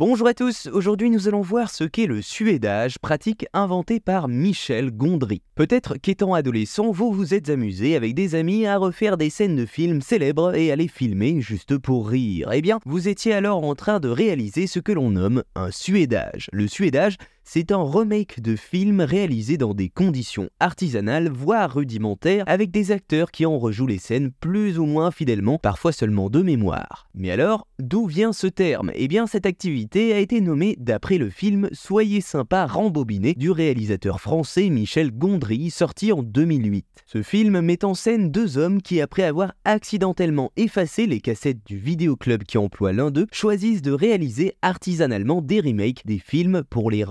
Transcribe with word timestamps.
Bonjour 0.00 0.28
à 0.28 0.32
tous, 0.32 0.66
aujourd'hui 0.72 1.10
nous 1.10 1.28
allons 1.28 1.42
voir 1.42 1.68
ce 1.68 1.84
qu'est 1.84 2.06
le 2.06 2.22
suédage, 2.22 2.98
pratique 2.98 3.44
inventée 3.52 4.00
par 4.00 4.28
Michel 4.28 4.92
Gondry. 4.92 5.42
Peut-être 5.56 5.98
qu'étant 5.98 6.32
adolescent, 6.32 6.90
vous 6.90 7.12
vous 7.12 7.34
êtes 7.34 7.50
amusé 7.50 7.96
avec 7.96 8.14
des 8.14 8.34
amis 8.34 8.64
à 8.64 8.78
refaire 8.78 9.18
des 9.18 9.28
scènes 9.28 9.56
de 9.56 9.66
films 9.66 10.00
célèbres 10.00 10.54
et 10.54 10.72
à 10.72 10.76
les 10.76 10.88
filmer 10.88 11.42
juste 11.42 11.76
pour 11.76 12.08
rire. 12.08 12.48
Eh 12.50 12.62
bien, 12.62 12.78
vous 12.86 13.08
étiez 13.08 13.34
alors 13.34 13.62
en 13.62 13.74
train 13.74 14.00
de 14.00 14.08
réaliser 14.08 14.66
ce 14.66 14.78
que 14.78 14.92
l'on 14.92 15.10
nomme 15.10 15.42
un 15.54 15.70
suédage. 15.70 16.48
Le 16.50 16.66
suédage, 16.66 17.16
c'est 17.52 17.72
un 17.72 17.82
remake 17.82 18.40
de 18.40 18.54
film 18.54 19.00
réalisé 19.00 19.56
dans 19.56 19.74
des 19.74 19.88
conditions 19.88 20.50
artisanales, 20.60 21.28
voire 21.28 21.74
rudimentaires, 21.74 22.44
avec 22.46 22.70
des 22.70 22.92
acteurs 22.92 23.32
qui 23.32 23.44
en 23.44 23.58
rejouent 23.58 23.88
les 23.88 23.98
scènes 23.98 24.30
plus 24.30 24.78
ou 24.78 24.86
moins 24.86 25.10
fidèlement, 25.10 25.58
parfois 25.58 25.90
seulement 25.90 26.30
de 26.30 26.42
mémoire. 26.42 27.08
Mais 27.12 27.32
alors, 27.32 27.66
d'où 27.80 28.06
vient 28.06 28.32
ce 28.32 28.46
terme? 28.46 28.92
Eh 28.94 29.08
bien, 29.08 29.26
cette 29.26 29.46
activité 29.46 30.12
a 30.12 30.20
été 30.20 30.40
nommée 30.40 30.76
d'après 30.78 31.18
le 31.18 31.28
film 31.28 31.68
Soyez 31.72 32.20
sympa 32.20 32.66
rembobiné 32.66 33.34
du 33.34 33.50
réalisateur 33.50 34.20
français 34.20 34.68
Michel 34.68 35.10
Gondry, 35.10 35.70
sorti 35.70 36.12
en 36.12 36.22
2008. 36.22 36.86
Ce 37.04 37.22
film 37.24 37.60
met 37.62 37.84
en 37.84 37.94
scène 37.94 38.30
deux 38.30 38.58
hommes 38.58 38.80
qui, 38.80 39.00
après 39.00 39.24
avoir 39.24 39.54
accidentellement 39.64 40.52
effacé 40.56 41.08
les 41.08 41.20
cassettes 41.20 41.66
du 41.66 41.78
vidéoclub 41.78 42.44
qui 42.44 42.58
emploie 42.58 42.92
l'un 42.92 43.10
d'eux, 43.10 43.26
choisissent 43.32 43.82
de 43.82 43.90
réaliser 43.90 44.54
artisanalement 44.62 45.42
des 45.42 45.58
remakes 45.58 46.06
des 46.06 46.20
films 46.20 46.62
pour 46.70 46.92
les 46.92 47.02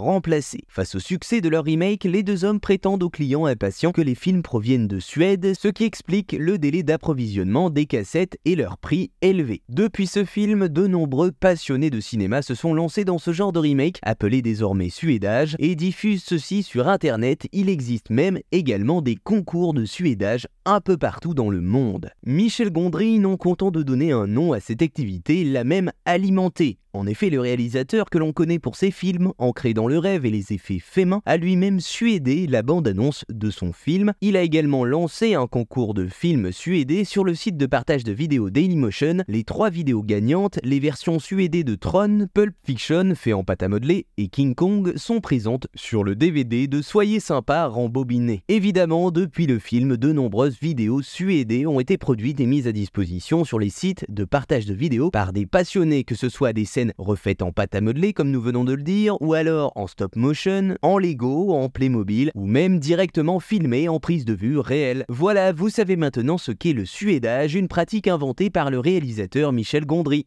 Face 0.68 0.94
au 0.94 1.00
succès 1.00 1.42
de 1.42 1.50
leur 1.50 1.64
remake, 1.64 2.04
les 2.04 2.22
deux 2.22 2.46
hommes 2.46 2.60
prétendent 2.60 3.02
aux 3.02 3.10
clients 3.10 3.46
impatients 3.46 3.92
que 3.92 4.02
les 4.02 4.14
films 4.14 4.44
proviennent 4.44 4.88
de 4.88 5.00
Suède, 5.00 5.54
ce 5.60 5.68
qui 5.68 5.86
explique 5.86 6.36
le 6.38 6.60
délai 6.60 6.84
d'approvisionnement 6.84 7.72
des 7.72 7.88
cassettes 7.88 8.38
et 8.46 8.56
leur 8.56 8.78
prix 8.78 9.10
élevé. 9.22 9.64
Depuis 9.70 10.06
ce 10.06 10.26
film, 10.26 10.68
de 10.68 10.86
nombreux 10.86 11.32
passionnés 11.32 11.90
de 11.90 12.00
cinéma 12.00 12.44
se 12.44 12.54
sont 12.54 12.76
lancés 12.76 13.06
dans 13.06 13.18
ce 13.18 13.34
genre 13.34 13.52
de 13.52 13.60
remake, 13.60 13.98
appelé 14.04 14.44
désormais 14.44 14.90
suédage, 14.90 15.56
et 15.58 15.76
diffusent 15.76 16.24
ceci 16.24 16.62
sur 16.62 16.88
internet. 16.88 17.48
Il 17.52 17.68
existe 17.68 18.12
même 18.12 18.40
également 18.52 19.02
des 19.02 19.16
concours 19.16 19.74
de 19.74 19.86
suédage 19.86 20.48
un 20.70 20.82
peu 20.82 20.98
partout 20.98 21.34
dans 21.34 21.50
le 21.50 21.62
monde. 21.62 22.12
Michel 22.24 22.72
Gondry, 22.72 23.18
non 23.18 23.38
content 23.38 23.72
de 23.72 23.82
donner 23.82 24.12
un 24.12 24.28
nom 24.28 24.54
à 24.54 24.60
cette 24.60 24.84
activité, 24.84 25.44
l'a 25.44 25.64
même 25.64 25.92
alimenté 26.06 26.78
en 26.94 27.06
effet, 27.06 27.30
le 27.30 27.40
réalisateur 27.40 28.10
que 28.10 28.18
l'on 28.18 28.34
connaît 28.34 28.58
pour 28.58 28.76
ses 28.76 28.90
films, 28.90 29.32
ancrés 29.38 29.76
dans 29.76 29.88
le 29.88 30.00
rêve 30.00 30.26
et 30.26 30.32
les 30.32 30.54
effets 30.54 30.80
faits 30.80 31.06
main, 31.06 31.22
a 31.28 31.38
lui-même 31.38 31.80
suédé 31.80 32.48
la 32.48 32.64
bande-annonce 32.64 33.26
de 33.30 33.52
son 33.52 33.74
film. 33.74 34.14
Il 34.22 34.36
a 34.36 34.42
également 34.42 34.84
lancé 34.86 35.36
un 35.36 35.46
concours 35.46 35.94
de 35.94 36.08
films 36.08 36.52
suédés 36.52 37.06
sur 37.06 37.24
le 37.24 37.36
site 37.36 37.58
de 37.58 37.68
partage 37.68 38.04
de 38.04 38.12
vidéos 38.12 38.50
Dailymotion. 38.50 39.18
Les 39.28 39.44
trois 39.44 39.70
vidéos 39.70 40.02
gagnantes, 40.02 40.58
les 40.64 40.80
versions 40.80 41.20
suédées 41.20 41.64
de 41.64 41.76
Tron, 41.76 42.28
Pulp 42.34 42.56
Fiction, 42.64 43.14
fait 43.14 43.34
en 43.34 43.44
pâte 43.44 43.62
à 43.62 43.68
modeler, 43.68 44.08
et 44.18 44.28
King 44.28 44.56
Kong 44.56 44.94
sont 44.98 45.22
présentes 45.22 45.68
sur 45.76 46.04
le 46.04 46.16
DVD 46.16 46.68
de 46.68 46.82
Soyez 46.82 47.20
sympa 47.20 47.68
rembobiné. 47.68 48.44
Évidemment, 48.48 49.12
depuis 49.12 49.46
le 49.46 49.60
film, 49.60 49.96
de 49.96 50.12
nombreuses 50.12 50.58
vidéos 50.62 51.02
suédées 51.02 51.66
ont 51.66 51.80
été 51.80 51.98
produites 51.98 52.40
et 52.40 52.46
mises 52.46 52.68
à 52.68 52.72
disposition 52.72 53.44
sur 53.44 53.60
les 53.60 53.70
sites 53.70 54.06
de 54.10 54.26
partage 54.26 54.66
de 54.66 54.74
vidéos 54.74 55.10
par 55.12 55.34
des 55.34 55.46
passionnés, 55.46 56.04
que 56.04 56.16
ce 56.16 56.30
soit 56.30 56.54
des 56.54 56.66
refaites 56.98 57.42
en 57.42 57.52
pâte 57.52 57.76
à 57.76 57.82
modeler 57.82 58.14
comme 58.14 58.32
nous 58.32 58.42
venons 58.42 58.64
de 58.64 58.74
le 58.74 58.84
dire, 58.84 59.20
ou 59.22 59.34
alors 59.34 59.72
en 59.76 59.88
stop 59.88 60.16
motion, 60.16 60.76
en 60.82 60.98
Lego, 60.98 61.54
en 61.54 61.70
Playmobil, 61.70 62.32
ou 62.36 62.46
même 62.46 62.80
directement 62.80 63.40
filmé 63.40 63.90
en 63.90 64.00
prise 64.00 64.26
de 64.26 64.34
vue 64.34 64.60
réelle. 64.60 65.06
Voilà, 65.10 65.52
vous 65.52 65.70
savez 65.70 65.96
maintenant 65.96 66.38
ce 66.38 66.52
qu'est 66.52 66.74
le 66.74 66.86
suédage, 66.86 67.56
une 67.56 67.68
pratique 67.68 68.08
inventée 68.08 68.50
par 68.50 68.70
le 68.70 68.80
réalisateur 68.80 69.52
Michel 69.52 69.86
Gondry. 69.86 70.26